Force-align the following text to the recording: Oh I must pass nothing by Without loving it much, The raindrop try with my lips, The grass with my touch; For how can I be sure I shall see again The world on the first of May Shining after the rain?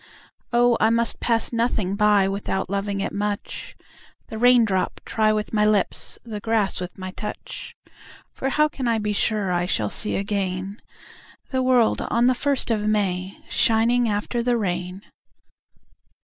Oh 0.51 0.77
I 0.79 0.89
must 0.89 1.19
pass 1.19 1.53
nothing 1.53 1.95
by 1.95 2.27
Without 2.27 2.71
loving 2.71 3.01
it 3.01 3.13
much, 3.13 3.75
The 4.29 4.39
raindrop 4.39 4.99
try 5.05 5.31
with 5.31 5.53
my 5.53 5.63
lips, 5.63 6.17
The 6.23 6.39
grass 6.39 6.81
with 6.81 6.97
my 6.97 7.11
touch; 7.11 7.75
For 8.33 8.49
how 8.49 8.67
can 8.67 8.87
I 8.87 8.97
be 8.97 9.13
sure 9.13 9.51
I 9.51 9.67
shall 9.67 9.91
see 9.91 10.15
again 10.15 10.81
The 11.51 11.61
world 11.61 12.01
on 12.09 12.25
the 12.25 12.33
first 12.33 12.71
of 12.71 12.81
May 12.81 13.37
Shining 13.47 14.09
after 14.09 14.41
the 14.41 14.57
rain? 14.57 15.03